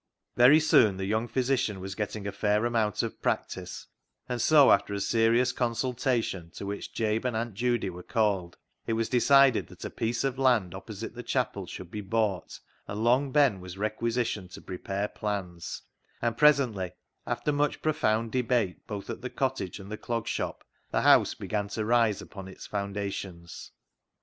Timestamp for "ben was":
13.31-13.77